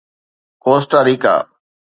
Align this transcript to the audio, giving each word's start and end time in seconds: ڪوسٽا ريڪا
ڪوسٽا 0.63 0.99
ريڪا 1.07 1.35